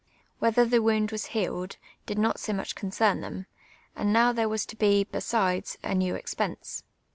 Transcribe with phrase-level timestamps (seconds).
[0.39, 3.45] Whether the wound was healed, did not so much concern them:
[3.95, 6.81] and now there was to be, besides, a new ex pense.